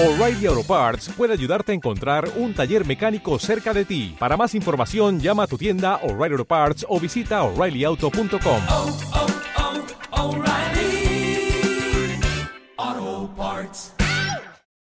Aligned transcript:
O'Reilly 0.00 0.46
Auto 0.46 0.62
Parts 0.62 1.08
puede 1.16 1.32
ayudarte 1.32 1.72
a 1.72 1.74
encontrar 1.74 2.30
un 2.36 2.54
taller 2.54 2.86
mecánico 2.86 3.36
cerca 3.40 3.74
de 3.74 3.84
ti. 3.84 4.14
Para 4.16 4.36
más 4.36 4.54
información, 4.54 5.18
llama 5.18 5.42
a 5.42 5.46
tu 5.48 5.58
tienda 5.58 5.96
O'Reilly 6.04 6.34
Auto 6.34 6.44
Parts 6.44 6.86
o 6.88 7.00
visita 7.00 7.42
oreillyauto.com. 7.42 8.60
oh, 8.70 8.96
oh, 10.12 10.36
O'Reilly 10.36 11.50
Auto 12.76 13.34
Parts. 13.34 13.94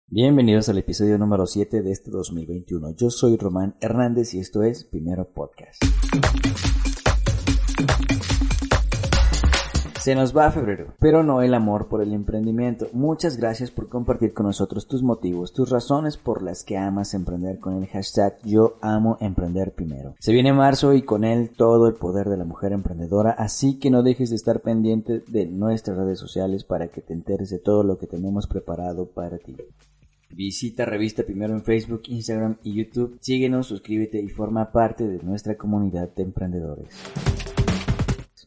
Bienvenidos 0.07 0.69
al 0.69 0.79
episodio 0.79 1.19
número 1.19 1.45
7 1.45 1.83
de 1.83 1.91
este 1.91 2.09
2021. 2.09 2.95
Yo 2.95 3.11
soy 3.11 3.37
Román 3.37 3.75
Hernández 3.81 4.33
y 4.33 4.39
esto 4.39 4.63
es 4.63 4.83
Primero 4.83 5.31
Podcast. 5.31 5.83
Se 10.03 10.15
nos 10.15 10.35
va 10.35 10.51
febrero, 10.51 10.93
pero 10.99 11.23
no 11.23 11.41
el 11.41 11.53
amor 11.53 11.87
por 11.87 12.01
el 12.01 12.11
emprendimiento. 12.11 12.89
Muchas 12.91 13.37
gracias 13.37 13.71
por 13.71 13.87
compartir 13.87 14.33
con 14.33 14.45
nosotros 14.45 14.85
tus 14.85 15.01
motivos, 15.01 15.53
tus 15.53 15.69
razones 15.69 16.17
por 16.17 16.43
las 16.43 16.65
que 16.65 16.75
amas 16.75 17.13
emprender 17.13 17.57
con 17.59 17.81
el 17.81 17.87
hashtag 17.87 18.37
Yo 18.43 18.75
amo 18.81 19.17
primero. 19.73 20.13
Se 20.19 20.33
viene 20.33 20.51
marzo 20.51 20.93
y 20.93 21.03
con 21.03 21.23
él 21.23 21.51
todo 21.55 21.87
el 21.87 21.93
poder 21.93 22.27
de 22.27 22.35
la 22.35 22.43
mujer 22.43 22.73
emprendedora, 22.73 23.31
así 23.31 23.79
que 23.79 23.89
no 23.89 24.03
dejes 24.03 24.29
de 24.31 24.35
estar 24.35 24.59
pendiente 24.59 25.23
de 25.25 25.45
nuestras 25.45 25.95
redes 25.95 26.19
sociales 26.19 26.65
para 26.65 26.89
que 26.89 26.99
te 26.99 27.13
enteres 27.13 27.49
de 27.49 27.59
todo 27.59 27.83
lo 27.83 27.97
que 27.97 28.07
tenemos 28.07 28.45
preparado 28.45 29.05
para 29.05 29.37
ti. 29.37 29.55
Visita 30.31 30.83
Revista 30.83 31.23
Primero 31.23 31.53
en 31.53 31.63
Facebook, 31.63 32.01
Instagram 32.07 32.57
y 32.61 32.73
YouTube. 32.73 33.19
Síguenos, 33.21 33.67
suscríbete 33.67 34.19
y 34.19 34.27
forma 34.27 34.69
parte 34.73 35.07
de 35.07 35.23
nuestra 35.23 35.55
comunidad 35.55 36.13
de 36.13 36.23
emprendedores. 36.23 36.89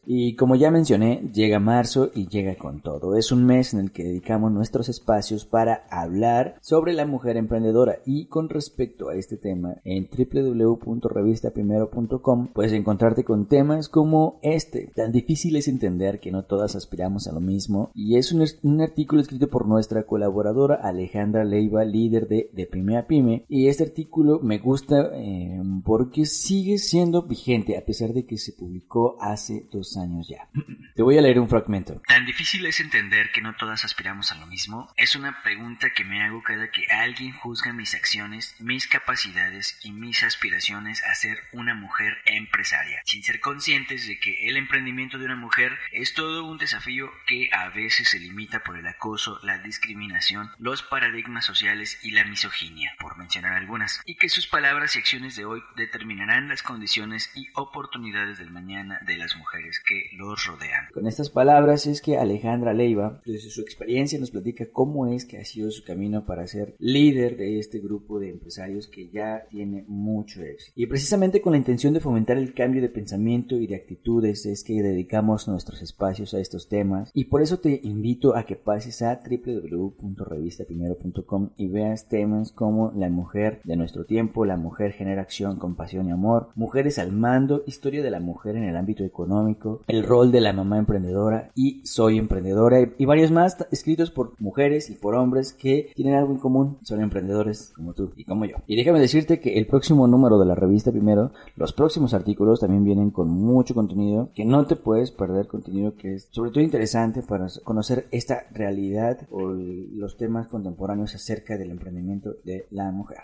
Y 0.09 0.35
como 0.35 0.55
ya 0.55 0.71
mencioné, 0.71 1.29
llega 1.33 1.59
marzo 1.59 2.11
y 2.15 2.29
llega 2.29 2.55
con 2.55 2.79
todo. 2.79 3.17
Es 3.17 3.33
un 3.33 3.45
mes 3.45 3.73
en 3.73 3.81
el 3.81 3.91
que 3.91 4.05
dedicamos 4.05 4.53
nuestros 4.53 4.87
espacios 4.87 5.43
para 5.43 5.85
hablar 5.91 6.55
sobre 6.61 6.93
la 6.93 7.05
mujer 7.05 7.35
emprendedora. 7.35 7.97
Y 8.05 8.27
con 8.27 8.47
respecto 8.47 9.09
a 9.09 9.15
este 9.15 9.35
tema 9.35 9.81
en 9.83 10.07
www.revistaprimero.com 10.07 12.47
puedes 12.53 12.71
encontrarte 12.71 13.25
con 13.25 13.47
temas 13.47 13.89
como 13.89 14.39
este, 14.43 14.89
tan 14.95 15.11
difíciles 15.11 15.65
de 15.65 15.73
entender 15.73 16.21
que 16.21 16.31
no 16.31 16.45
todas 16.45 16.77
aspiramos 16.77 17.27
a 17.27 17.33
lo 17.33 17.41
mismo. 17.41 17.91
Y 17.93 18.15
es 18.15 18.31
un, 18.31 18.45
un 18.63 18.79
artículo 18.79 19.21
escrito 19.21 19.49
por 19.49 19.67
nuestra 19.67 20.03
colaboradora 20.03 20.75
Alejandra 20.75 21.43
Leiva, 21.43 21.83
líder 21.83 22.29
de 22.29 22.49
De 22.53 22.65
Pyme 22.65 22.97
a 22.97 23.07
Pyme. 23.07 23.43
Y 23.49 23.67
este 23.67 23.83
artículo 23.83 24.39
me 24.39 24.59
gusta 24.59 25.09
eh, 25.15 25.61
porque 25.83 26.25
sigue 26.25 26.77
siendo 26.77 27.23
vigente 27.23 27.77
a 27.77 27.83
pesar 27.83 28.13
de 28.13 28.25
que 28.25 28.37
se 28.37 28.53
publicó 28.53 29.17
hace 29.19 29.67
dos 29.69 29.96
ya. 30.27 30.47
Te 30.95 31.03
voy 31.03 31.17
a 31.17 31.21
leer 31.21 31.39
un 31.39 31.49
fragmento. 31.49 32.01
¿Tan 32.07 32.25
difícil 32.25 32.65
es 32.65 32.79
entender 32.79 33.31
que 33.31 33.41
no 33.41 33.55
todas 33.55 33.85
aspiramos 33.85 34.31
a 34.31 34.35
lo 34.35 34.47
mismo? 34.47 34.91
Es 34.95 35.15
una 35.15 35.43
pregunta 35.43 35.91
que 35.91 36.03
me 36.03 36.23
hago 36.23 36.41
cada 36.43 36.69
que 36.71 36.87
alguien 36.91 37.33
juzga 37.33 37.73
mis 37.73 37.93
acciones, 37.93 38.55
mis 38.59 38.87
capacidades 38.87 39.79
y 39.83 39.91
mis 39.91 40.23
aspiraciones 40.23 41.03
a 41.03 41.15
ser 41.15 41.37
una 41.53 41.75
mujer 41.75 42.17
empresaria, 42.25 43.01
sin 43.05 43.23
ser 43.23 43.39
conscientes 43.39 44.07
de 44.07 44.19
que 44.19 44.47
el 44.47 44.57
emprendimiento 44.57 45.17
de 45.17 45.25
una 45.25 45.35
mujer 45.35 45.77
es 45.91 46.13
todo 46.13 46.45
un 46.45 46.57
desafío 46.57 47.11
que 47.25 47.49
a 47.51 47.69
veces 47.69 48.09
se 48.09 48.19
limita 48.19 48.63
por 48.63 48.77
el 48.77 48.87
acoso, 48.87 49.39
la 49.43 49.59
discriminación, 49.59 50.51
los 50.57 50.83
paradigmas 50.83 51.45
sociales 51.45 51.99
y 52.03 52.11
la 52.11 52.23
misoginia, 52.23 52.95
por 52.99 53.17
mencionar 53.17 53.53
algunas, 53.53 54.01
y 54.05 54.15
que 54.15 54.29
sus 54.29 54.47
palabras 54.47 54.95
y 54.95 54.99
acciones 54.99 55.35
de 55.35 55.45
hoy 55.45 55.61
determinarán 55.75 56.47
las 56.47 56.63
condiciones 56.63 57.31
y 57.35 57.47
oportunidades 57.53 58.39
del 58.39 58.51
mañana 58.51 58.99
de 59.05 59.17
las 59.17 59.35
mujeres 59.35 59.79
que 59.87 60.09
los 60.17 60.45
rodean. 60.45 60.87
Con 60.93 61.07
estas 61.07 61.29
palabras 61.29 61.87
es 61.87 62.01
que 62.01 62.17
Alejandra 62.17 62.73
Leiva, 62.73 63.21
desde 63.25 63.49
su 63.49 63.61
experiencia, 63.61 64.19
nos 64.19 64.31
platica 64.31 64.65
cómo 64.71 65.07
es 65.07 65.23
que 65.25 65.37
ha 65.37 65.45
sido 65.45 65.71
su 65.71 65.85
camino 65.85 66.25
para 66.25 66.45
ser 66.45 66.75
líder 66.79 67.37
de 67.37 67.59
este 67.59 67.79
grupo 67.79 68.19
de 68.19 68.29
empresarios 68.29 68.87
que 68.87 69.09
ya 69.09 69.45
tiene 69.49 69.85
mucho 69.87 70.41
éxito. 70.41 70.73
Y 70.75 70.87
precisamente 70.87 71.39
con 71.41 71.53
la 71.53 71.57
intención 71.57 71.93
de 71.93 72.01
fomentar 72.01 72.37
el 72.37 72.53
cambio 72.53 72.81
de 72.81 72.89
pensamiento 72.89 73.55
y 73.55 73.67
de 73.67 73.75
actitudes 73.75 74.45
es 74.45 74.65
que 74.65 74.81
dedicamos 74.81 75.47
nuestros 75.47 75.81
espacios 75.81 76.33
a 76.33 76.39
estos 76.39 76.67
temas 76.67 77.09
y 77.13 77.23
por 77.25 77.41
eso 77.41 77.59
te 77.59 77.79
invito 77.83 78.35
a 78.35 78.45
que 78.45 78.57
pases 78.57 79.01
a 79.01 79.21
www.revistaprimero.com 79.23 81.51
y 81.55 81.69
veas 81.69 82.09
temas 82.09 82.51
como 82.51 82.91
la 82.95 83.09
mujer 83.09 83.61
de 83.63 83.77
nuestro 83.77 84.05
tiempo, 84.05 84.45
la 84.45 84.57
mujer 84.57 84.91
genera 84.91 85.21
acción, 85.21 85.57
compasión 85.57 86.09
y 86.09 86.11
amor, 86.11 86.49
mujeres 86.55 86.99
al 86.99 87.13
mando, 87.13 87.63
historia 87.65 88.03
de 88.03 88.11
la 88.11 88.19
mujer 88.19 88.57
en 88.57 88.65
el 88.65 88.75
ámbito 88.75 89.05
económico, 89.05 89.76
el 89.87 90.03
rol 90.03 90.31
de 90.31 90.41
la 90.41 90.53
mamá 90.53 90.77
emprendedora 90.77 91.51
y 91.55 91.81
soy 91.85 92.17
emprendedora 92.17 92.79
y 92.97 93.05
varios 93.05 93.31
más 93.31 93.57
escritos 93.71 94.11
por 94.11 94.33
mujeres 94.39 94.89
y 94.89 94.95
por 94.95 95.15
hombres 95.15 95.53
que 95.53 95.91
tienen 95.95 96.15
algo 96.15 96.33
en 96.33 96.39
común, 96.39 96.77
son 96.83 97.01
emprendedores 97.01 97.71
como 97.75 97.93
tú 97.93 98.11
y 98.15 98.23
como 98.23 98.45
yo. 98.45 98.57
Y 98.67 98.75
déjame 98.75 98.99
decirte 98.99 99.39
que 99.39 99.57
el 99.57 99.67
próximo 99.67 100.07
número 100.07 100.39
de 100.39 100.45
la 100.45 100.55
revista 100.55 100.91
primero, 100.91 101.31
los 101.55 101.73
próximos 101.73 102.13
artículos 102.13 102.59
también 102.59 102.83
vienen 102.83 103.11
con 103.11 103.29
mucho 103.29 103.73
contenido 103.73 104.29
que 104.33 104.45
no 104.45 104.65
te 104.65 104.75
puedes 104.75 105.11
perder 105.11 105.47
contenido 105.47 105.95
que 105.95 106.15
es 106.15 106.27
sobre 106.31 106.51
todo 106.51 106.63
interesante 106.63 107.21
para 107.21 107.47
conocer 107.63 108.07
esta 108.11 108.45
realidad 108.51 109.19
o 109.31 109.49
los 109.49 110.17
temas 110.17 110.47
contemporáneos 110.47 111.15
acerca 111.15 111.57
del 111.57 111.71
emprendimiento 111.71 112.35
de 112.43 112.67
la 112.71 112.91
mujer. 112.91 113.19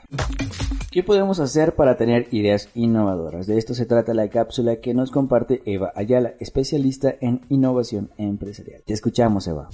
¿Qué 0.91 1.03
podemos 1.03 1.39
hacer 1.39 1.75
para 1.75 1.97
tener 1.97 2.27
ideas 2.31 2.69
innovadoras? 2.75 3.47
De 3.47 3.57
esto 3.57 3.73
se 3.73 3.85
trata 3.85 4.13
la 4.13 4.27
cápsula 4.27 4.75
que 4.75 4.93
nos 4.93 5.09
comparte 5.09 5.61
Eva 5.65 5.91
Ayala, 5.95 6.35
especialista 6.43 7.15
en 7.19 7.41
innovación 7.49 8.11
empresarial. 8.17 8.83
Te 8.85 8.93
escuchamos, 8.93 9.47
Eva. 9.47 9.69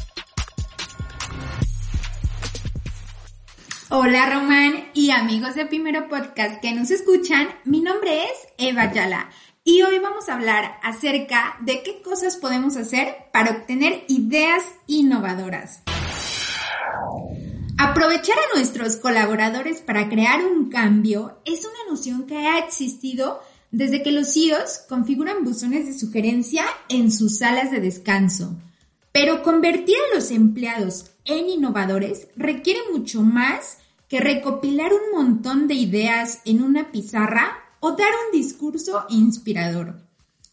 Hola 3.91 4.29
Román 4.29 4.85
y 4.93 5.09
amigos 5.09 5.55
de 5.55 5.65
Primero 5.65 6.07
Podcast 6.07 6.61
que 6.61 6.73
nos 6.73 6.91
escuchan, 6.91 7.47
mi 7.65 7.81
nombre 7.81 8.23
es 8.23 8.47
Eva 8.59 8.83
Ayala 8.83 9.31
y 9.63 9.81
hoy 9.81 9.97
vamos 9.97 10.29
a 10.29 10.35
hablar 10.35 10.79
acerca 10.83 11.57
de 11.61 11.81
qué 11.81 12.01
cosas 12.01 12.37
podemos 12.37 12.77
hacer 12.77 13.15
para 13.33 13.51
obtener 13.51 14.05
ideas 14.07 14.63
innovadoras. 14.85 15.81
Aprovechar 17.79 18.37
a 18.37 18.55
nuestros 18.55 18.97
colaboradores 18.97 19.81
para 19.81 20.07
crear 20.07 20.45
un 20.45 20.69
cambio 20.69 21.39
es 21.45 21.61
una 21.65 21.89
noción 21.89 22.27
que 22.27 22.37
ha 22.45 22.59
existido 22.59 23.41
desde 23.71 24.01
que 24.03 24.11
los 24.11 24.33
CEOs 24.33 24.79
configuran 24.87 25.43
buzones 25.43 25.85
de 25.85 25.97
sugerencia 25.97 26.65
en 26.87 27.11
sus 27.11 27.37
salas 27.39 27.71
de 27.71 27.79
descanso. 27.79 28.55
Pero 29.11 29.43
convertir 29.43 29.95
a 29.95 30.15
los 30.15 30.31
empleados 30.31 31.11
en 31.25 31.49
innovadores 31.49 32.27
requiere 32.35 32.79
mucho 32.91 33.21
más 33.21 33.77
que 34.07 34.19
recopilar 34.19 34.91
un 34.93 35.11
montón 35.13 35.67
de 35.67 35.75
ideas 35.75 36.41
en 36.45 36.63
una 36.63 36.91
pizarra 36.91 37.57
o 37.79 37.91
dar 37.91 38.09
un 38.25 38.37
discurso 38.37 39.05
inspirador. 39.09 40.01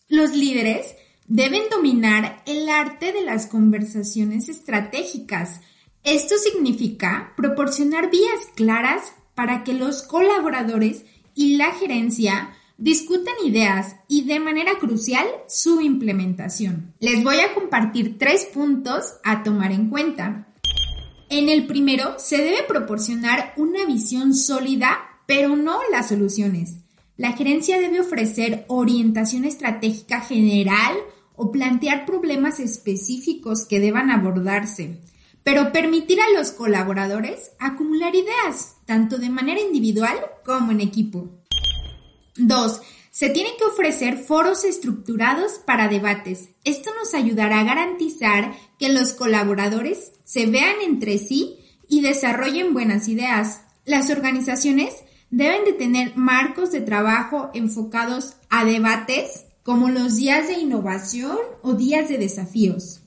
Los 0.09 0.37
líderes 0.37 0.95
deben 1.27 1.63
dominar 1.71 2.43
el 2.47 2.69
arte 2.69 3.13
de 3.13 3.23
las 3.23 3.47
conversaciones 3.47 4.49
estratégicas. 4.49 5.61
Esto 6.05 6.37
significa 6.37 7.33
proporcionar 7.37 8.11
vías 8.11 8.41
claras 8.55 9.13
para 9.35 9.65
que 9.65 9.75
los 9.75 10.03
colaboradores 10.03 11.05
y 11.35 11.57
la 11.57 11.73
gerencia 11.73 12.56
discutan 12.79 13.35
ideas 13.45 13.97
y 14.09 14.25
de 14.25 14.41
manera 14.41 14.79
crucial 14.79 15.27
su 15.49 15.81
implementación. 15.81 16.95
Les 17.01 17.25
voy 17.25 17.41
a 17.41 17.55
compartir 17.55 18.19
tres 18.19 18.45
puntos 18.47 19.15
a 19.25 19.43
tomar 19.43 19.73
en 19.73 19.89
cuenta. 19.89 20.49
En 21.29 21.49
el 21.49 21.67
primero, 21.67 22.19
se 22.19 22.39
debe 22.39 22.63
proporcionar 22.69 23.55
una 23.57 23.85
visión 23.85 24.35
sólida, 24.35 24.99
pero 25.27 25.57
no 25.57 25.79
las 25.91 26.09
soluciones. 26.09 26.77
La 27.17 27.33
gerencia 27.33 27.81
debe 27.81 28.01
ofrecer 28.01 28.65
orientación 28.69 29.45
estratégica 29.45 30.21
general 30.21 30.95
o 31.35 31.51
plantear 31.51 32.07
problemas 32.07 32.61
específicos 32.61 33.67
que 33.67 33.81
deban 33.81 34.11
abordarse, 34.11 35.01
pero 35.43 35.73
permitir 35.73 36.21
a 36.21 36.39
los 36.39 36.51
colaboradores 36.51 37.53
acumular 37.59 38.15
ideas, 38.15 38.77
tanto 38.85 39.19
de 39.19 39.31
manera 39.31 39.61
individual 39.61 40.17
como 40.45 40.73
en 40.73 40.81
equipo. 40.81 41.36
2. 42.39 42.81
Se 43.11 43.31
tienen 43.31 43.53
que 43.59 43.65
ofrecer 43.65 44.19
foros 44.19 44.65
estructurados 44.65 45.55
para 45.55 45.89
debates. 45.89 46.51
Esto 46.65 46.91
nos 46.95 47.15
ayudará 47.15 47.61
a 47.61 47.65
garantizar 47.65 48.55
que 48.79 48.91
los 48.91 49.13
colaboradores 49.13 50.13
se 50.25 50.47
vean 50.47 50.77
entre 50.83 51.19
sí 51.19 51.59
y 51.89 52.03
desarrollen 52.03 52.75
buenas 52.75 53.09
ideas. 53.09 53.63
Las 53.85 54.11
organizaciones 54.11 54.95
deben 55.31 55.65
de 55.65 55.73
tener 55.73 56.17
marcos 56.17 56.73
de 56.73 56.83
trabajo 56.83 57.51
enfocados 57.55 58.35
a 58.51 58.65
debates 58.65 59.47
como 59.63 59.89
los 59.89 60.17
días 60.17 60.49
de 60.49 60.55
innovación 60.55 61.39
o 61.63 61.73
días 61.73 62.09
de 62.09 62.19
desafíos. 62.19 63.01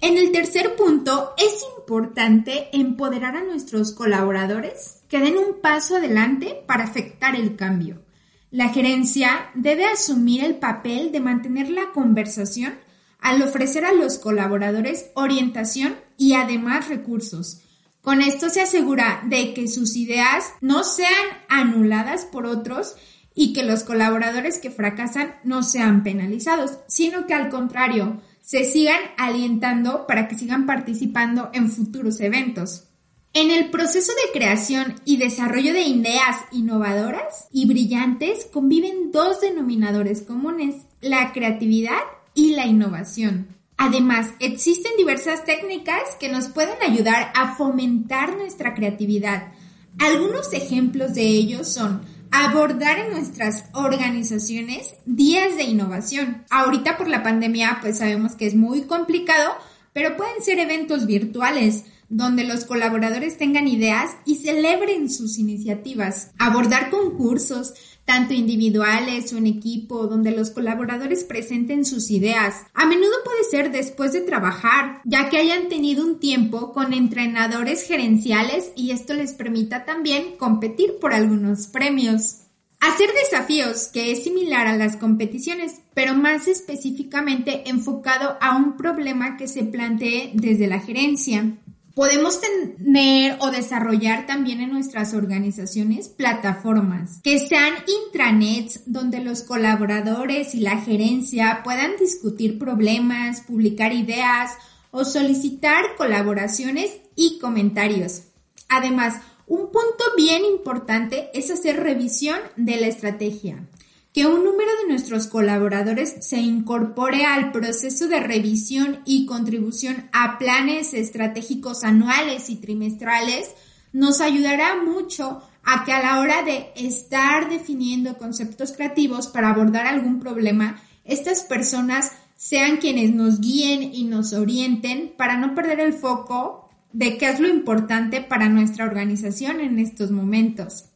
En 0.00 0.16
el 0.16 0.32
tercer 0.32 0.74
punto, 0.74 1.32
es 1.36 1.64
importante 1.78 2.68
empoderar 2.72 3.36
a 3.36 3.44
nuestros 3.44 3.92
colaboradores 3.92 5.02
que 5.08 5.20
den 5.20 5.36
un 5.36 5.60
paso 5.60 5.96
adelante 5.96 6.62
para 6.66 6.84
afectar 6.84 7.36
el 7.36 7.56
cambio. 7.56 8.02
La 8.52 8.68
gerencia 8.68 9.50
debe 9.54 9.86
asumir 9.86 10.44
el 10.44 10.56
papel 10.56 11.10
de 11.10 11.20
mantener 11.20 11.70
la 11.70 11.90
conversación 11.94 12.74
al 13.18 13.40
ofrecer 13.40 13.86
a 13.86 13.94
los 13.94 14.18
colaboradores 14.18 15.06
orientación 15.14 15.96
y 16.18 16.34
además 16.34 16.90
recursos. 16.90 17.62
Con 18.02 18.20
esto 18.20 18.50
se 18.50 18.60
asegura 18.60 19.22
de 19.24 19.54
que 19.54 19.68
sus 19.68 19.96
ideas 19.96 20.52
no 20.60 20.84
sean 20.84 21.08
anuladas 21.48 22.26
por 22.26 22.44
otros 22.44 22.94
y 23.34 23.54
que 23.54 23.62
los 23.62 23.84
colaboradores 23.84 24.58
que 24.58 24.70
fracasan 24.70 25.36
no 25.44 25.62
sean 25.62 26.02
penalizados, 26.02 26.72
sino 26.88 27.26
que 27.26 27.32
al 27.32 27.48
contrario, 27.48 28.20
se 28.42 28.64
sigan 28.64 29.00
alientando 29.16 30.06
para 30.06 30.28
que 30.28 30.36
sigan 30.36 30.66
participando 30.66 31.48
en 31.54 31.70
futuros 31.70 32.20
eventos. 32.20 32.91
En 33.34 33.50
el 33.50 33.70
proceso 33.70 34.12
de 34.12 34.38
creación 34.38 35.00
y 35.06 35.16
desarrollo 35.16 35.72
de 35.72 35.84
ideas 35.84 36.36
innovadoras 36.50 37.48
y 37.50 37.66
brillantes 37.66 38.46
conviven 38.52 39.10
dos 39.10 39.40
denominadores 39.40 40.20
comunes, 40.20 40.76
la 41.00 41.32
creatividad 41.32 42.00
y 42.34 42.54
la 42.54 42.66
innovación. 42.66 43.48
Además, 43.78 44.34
existen 44.38 44.92
diversas 44.98 45.46
técnicas 45.46 46.14
que 46.20 46.28
nos 46.28 46.48
pueden 46.48 46.76
ayudar 46.86 47.32
a 47.34 47.54
fomentar 47.56 48.36
nuestra 48.36 48.74
creatividad. 48.74 49.54
Algunos 49.98 50.52
ejemplos 50.52 51.14
de 51.14 51.22
ellos 51.22 51.72
son 51.72 52.02
abordar 52.30 52.98
en 52.98 53.12
nuestras 53.12 53.64
organizaciones 53.72 54.94
días 55.06 55.56
de 55.56 55.64
innovación. 55.64 56.44
Ahorita 56.50 56.98
por 56.98 57.08
la 57.08 57.22
pandemia 57.22 57.78
pues 57.80 57.98
sabemos 57.98 58.34
que 58.34 58.46
es 58.46 58.54
muy 58.54 58.82
complicado, 58.82 59.52
pero 59.94 60.18
pueden 60.18 60.42
ser 60.42 60.58
eventos 60.58 61.06
virtuales 61.06 61.84
donde 62.12 62.44
los 62.44 62.66
colaboradores 62.66 63.38
tengan 63.38 63.66
ideas 63.66 64.10
y 64.26 64.36
celebren 64.36 65.10
sus 65.10 65.38
iniciativas. 65.38 66.30
Abordar 66.38 66.90
concursos, 66.90 67.72
tanto 68.04 68.34
individuales 68.34 69.32
o 69.32 69.38
en 69.38 69.46
equipo, 69.46 70.06
donde 70.06 70.30
los 70.30 70.50
colaboradores 70.50 71.24
presenten 71.24 71.86
sus 71.86 72.10
ideas. 72.10 72.66
A 72.74 72.84
menudo 72.84 73.12
puede 73.24 73.44
ser 73.44 73.72
después 73.72 74.12
de 74.12 74.20
trabajar, 74.20 75.00
ya 75.04 75.30
que 75.30 75.38
hayan 75.38 75.70
tenido 75.70 76.04
un 76.04 76.20
tiempo 76.20 76.72
con 76.72 76.92
entrenadores 76.92 77.82
gerenciales 77.82 78.72
y 78.76 78.90
esto 78.90 79.14
les 79.14 79.32
permita 79.32 79.86
también 79.86 80.36
competir 80.36 80.98
por 81.00 81.14
algunos 81.14 81.66
premios. 81.66 82.42
Hacer 82.82 83.10
desafíos, 83.14 83.86
que 83.86 84.10
es 84.10 84.24
similar 84.24 84.66
a 84.66 84.76
las 84.76 84.96
competiciones, 84.96 85.76
pero 85.94 86.16
más 86.16 86.48
específicamente 86.48 87.70
enfocado 87.70 88.36
a 88.40 88.56
un 88.56 88.76
problema 88.76 89.36
que 89.36 89.46
se 89.46 89.62
plantee 89.62 90.32
desde 90.34 90.66
la 90.66 90.80
gerencia. 90.80 91.58
Podemos 91.94 92.40
tener 92.40 93.36
o 93.40 93.50
desarrollar 93.50 94.26
también 94.26 94.60
en 94.60 94.70
nuestras 94.70 95.12
organizaciones 95.12 96.08
plataformas 96.08 97.20
que 97.22 97.38
sean 97.38 97.74
intranets 98.04 98.82
donde 98.86 99.20
los 99.20 99.42
colaboradores 99.42 100.54
y 100.54 100.60
la 100.60 100.78
gerencia 100.78 101.60
puedan 101.62 101.92
discutir 101.98 102.58
problemas, 102.58 103.42
publicar 103.42 103.92
ideas 103.92 104.52
o 104.90 105.04
solicitar 105.04 105.96
colaboraciones 105.96 106.98
y 107.14 107.38
comentarios. 107.38 108.22
Además, 108.68 109.16
un 109.46 109.66
punto 109.66 110.04
bien 110.16 110.44
importante 110.46 111.28
es 111.34 111.50
hacer 111.50 111.82
revisión 111.82 112.38
de 112.56 112.76
la 112.76 112.86
estrategia 112.86 113.68
que 114.12 114.26
un 114.26 114.44
número 114.44 114.70
de 114.82 114.88
nuestros 114.88 115.26
colaboradores 115.26 116.16
se 116.20 116.38
incorpore 116.38 117.24
al 117.24 117.50
proceso 117.50 118.08
de 118.08 118.20
revisión 118.20 119.00
y 119.06 119.24
contribución 119.24 120.08
a 120.12 120.38
planes 120.38 120.92
estratégicos 120.92 121.82
anuales 121.82 122.50
y 122.50 122.56
trimestrales 122.56 123.50
nos 123.92 124.20
ayudará 124.20 124.82
mucho 124.82 125.42
a 125.64 125.84
que 125.84 125.92
a 125.92 126.02
la 126.02 126.20
hora 126.20 126.42
de 126.42 126.72
estar 126.76 127.48
definiendo 127.48 128.18
conceptos 128.18 128.72
creativos 128.72 129.28
para 129.28 129.50
abordar 129.50 129.86
algún 129.86 130.18
problema, 130.18 130.82
estas 131.04 131.42
personas 131.42 132.12
sean 132.36 132.78
quienes 132.78 133.14
nos 133.14 133.40
guíen 133.40 133.94
y 133.94 134.04
nos 134.04 134.32
orienten 134.32 135.14
para 135.16 135.36
no 135.36 135.54
perder 135.54 135.80
el 135.80 135.92
foco 135.92 136.68
de 136.92 137.16
qué 137.16 137.30
es 137.30 137.40
lo 137.40 137.48
importante 137.48 138.20
para 138.20 138.48
nuestra 138.48 138.84
organización 138.84 139.60
en 139.60 139.78
estos 139.78 140.10
momentos. 140.10 140.91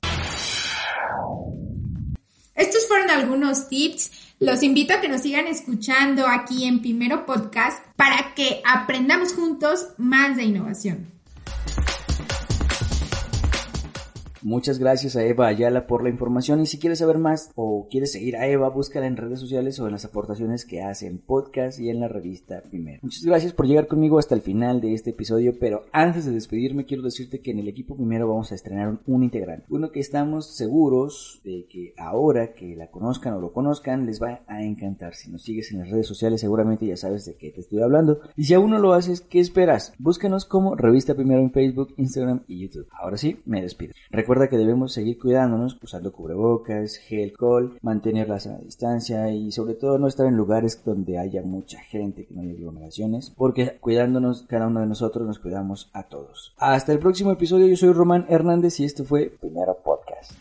Estos 2.57 2.89
fueron 2.89 3.11
algunos 3.11 3.69
tips. 3.69 4.11
Los 4.41 4.63
invito 4.63 4.95
a 4.95 5.01
que 5.01 5.09
nos 5.09 5.23
sigan 5.23 5.47
escuchando 5.47 6.27
aquí 6.27 6.65
en 6.65 6.81
Primero 6.81 7.27
Podcast 7.27 7.85
para 7.97 8.35
que 8.35 8.63
aprendamos 8.65 9.35
juntos 9.35 9.89
más 9.99 10.37
de 10.37 10.45
innovación. 10.45 11.16
Muchas 14.47 14.79
gracias 14.79 15.17
a 15.17 15.25
Eva 15.25 15.49
Ayala 15.49 15.89
por 15.89 16.05
la 16.05 16.09
información 16.09 16.61
y 16.61 16.67
si 16.67 16.79
quieres 16.79 17.01
saber 17.01 17.19
más 17.19 17.51
o 17.57 17.89
quieres 17.91 18.13
seguir 18.13 18.37
a 18.37 18.47
Eva, 18.47 18.69
búscala 18.69 19.09
en 19.09 19.17
redes 19.17 19.41
sociales 19.41 19.81
o 19.81 19.87
en 19.87 19.93
las 19.95 20.05
aportaciones 20.05 20.65
que 20.65 20.83
hace 20.83 21.09
en 21.09 21.19
podcast 21.19 21.81
y 21.81 21.91
en 21.91 21.99
la 21.99 22.07
revista 22.07 22.63
Primero. 22.63 23.01
Muchas 23.03 23.25
gracias 23.25 23.53
por 23.53 23.67
llegar 23.67 23.89
conmigo 23.89 24.21
hasta 24.21 24.37
el 24.37 24.43
final 24.43 24.81
de 24.81 24.95
este 24.95 25.11
episodio, 25.11 25.59
pero 25.59 25.87
antes 25.91 26.27
de 26.27 26.31
despedirme 26.31 26.85
quiero 26.85 27.03
decirte 27.03 27.41
que 27.41 27.51
en 27.51 27.59
el 27.59 27.67
equipo 27.67 27.97
Primero 27.97 28.29
vamos 28.29 28.53
a 28.53 28.55
estrenar 28.55 29.01
un, 29.05 29.25
integrante, 29.25 29.67
uno 29.69 29.91
que 29.91 29.99
estamos 29.99 30.55
seguros 30.55 31.41
de 31.43 31.67
que 31.69 31.95
ahora 31.99 32.55
que 32.55 32.77
la 32.77 32.93
conozcan 32.93 33.35
o 33.35 33.41
lo 33.41 33.53
conozcan 33.53 34.07
les 34.07 34.23
va 34.23 34.43
a 34.47 34.63
encantar. 34.63 35.17
Si 35.17 35.29
nos 35.29 35.43
sigues 35.43 35.73
en 35.73 35.81
las 35.81 35.91
redes 35.91 36.07
sociales 36.07 36.41
seguramente 36.41 36.87
ya 36.87 36.97
sabes 36.97 37.25
de 37.25 37.35
qué 37.35 37.51
te 37.51 37.63
estoy 37.63 37.83
hablando 37.83 38.21
y 38.37 38.45
si 38.45 38.55
aún 38.55 38.71
no 38.71 38.79
lo 38.79 38.93
haces, 38.93 39.23
¿qué 39.23 39.41
esperas? 39.41 39.93
Búscanos 39.99 40.45
como 40.45 40.77
Revista 40.77 41.17
Primero 41.17 41.41
en 41.41 41.51
Facebook, 41.51 41.95
Instagram 41.97 42.45
y 42.47 42.61
YouTube. 42.61 42.87
Ahora 42.93 43.17
sí, 43.17 43.41
me 43.45 43.61
despido. 43.61 43.93
Recuerda 44.13 44.36
Recuerda 44.37 44.51
que 44.51 44.59
debemos 44.59 44.93
seguir 44.93 45.19
cuidándonos, 45.19 45.79
usando 45.83 46.13
cubrebocas, 46.13 46.99
gel, 46.99 47.33
col, 47.33 47.79
mantener 47.81 48.29
la 48.29 48.37
distancia 48.37 49.31
y 49.31 49.51
sobre 49.51 49.73
todo 49.73 49.97
no 49.97 50.09
estar 50.09 50.27
en 50.27 50.37
lugares 50.37 50.83
donde 50.85 51.17
haya 51.17 51.41
mucha 51.41 51.81
gente, 51.81 52.27
que 52.27 52.35
no 52.35 52.43
haya 52.43 52.51
aglomeraciones, 52.51 53.33
porque 53.35 53.79
cuidándonos 53.81 54.43
cada 54.43 54.67
uno 54.67 54.81
de 54.81 54.89
nosotros 54.89 55.27
nos 55.27 55.39
cuidamos 55.39 55.89
a 55.95 56.03
todos. 56.03 56.53
Hasta 56.59 56.93
el 56.93 56.99
próximo 56.99 57.33
episodio, 57.33 57.67
yo 57.67 57.77
soy 57.79 57.95
Román 57.95 58.27
Hernández 58.29 58.79
y 58.81 58.85
esto 58.85 59.05
fue 59.05 59.35
Primero 59.41 59.79
Podcast. 59.83 60.33